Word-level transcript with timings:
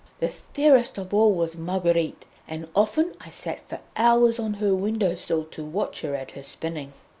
The 0.19 0.29
fairest 0.29 0.97
of 0.97 1.13
all 1.13 1.31
was 1.31 1.55
Marguerite, 1.55 2.25
and 2.47 2.67
often 2.75 3.13
I 3.21 3.29
sat 3.29 3.69
for 3.69 3.81
hours 3.95 4.39
on 4.39 4.55
her 4.55 4.73
window 4.73 5.13
sill 5.13 5.43
to 5.51 5.63
watch 5.63 6.01
her 6.01 6.15
at 6.15 6.31
her 6.31 6.41
spinning. 6.41 6.93